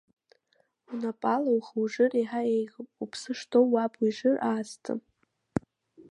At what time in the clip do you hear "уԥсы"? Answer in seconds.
3.01-3.31